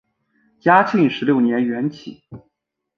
[0.59, 2.19] 嘉庆十六年园寝。